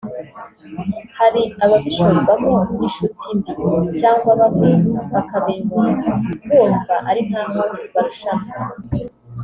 hari 1.19 1.41
ababishorwamo 1.63 2.53
n’inshuti 2.75 3.25
mbi 3.37 3.51
cyangwa 3.99 4.31
bamwe 4.41 4.69
bakabinywa 5.13 5.85
bumva 6.49 6.95
ari 7.09 7.21
nk’aho 7.27 7.61
barushanwa 7.93 8.53